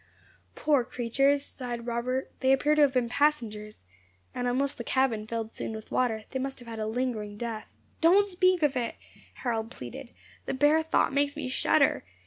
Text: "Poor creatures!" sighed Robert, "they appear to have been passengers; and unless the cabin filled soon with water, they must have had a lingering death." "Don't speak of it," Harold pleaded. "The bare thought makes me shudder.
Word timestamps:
"Poor 0.55 0.83
creatures!" 0.83 1.45
sighed 1.45 1.85
Robert, 1.85 2.31
"they 2.39 2.51
appear 2.51 2.73
to 2.73 2.81
have 2.81 2.93
been 2.93 3.07
passengers; 3.07 3.85
and 4.33 4.47
unless 4.47 4.73
the 4.73 4.83
cabin 4.83 5.27
filled 5.27 5.51
soon 5.51 5.73
with 5.75 5.91
water, 5.91 6.23
they 6.31 6.39
must 6.39 6.57
have 6.57 6.67
had 6.67 6.79
a 6.79 6.87
lingering 6.87 7.37
death." 7.37 7.67
"Don't 8.01 8.25
speak 8.25 8.63
of 8.63 8.75
it," 8.75 8.95
Harold 9.43 9.69
pleaded. 9.69 10.09
"The 10.47 10.55
bare 10.55 10.81
thought 10.81 11.13
makes 11.13 11.35
me 11.35 11.47
shudder. 11.47 12.03